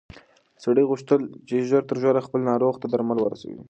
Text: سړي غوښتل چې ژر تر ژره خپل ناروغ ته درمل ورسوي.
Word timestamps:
سړي 0.63 0.83
غوښتل 0.89 1.21
چې 1.47 1.55
ژر 1.69 1.83
تر 1.89 1.97
ژره 2.03 2.25
خپل 2.27 2.41
ناروغ 2.51 2.73
ته 2.81 2.87
درمل 2.93 3.17
ورسوي. 3.21 3.59